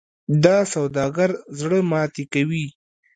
[0.43, 1.29] دا سوداګر
[1.59, 2.65] زړه ماتې کوي.